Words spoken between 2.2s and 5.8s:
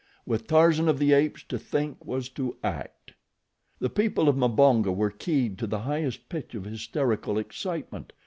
to act. The people of Mbonga were keyed to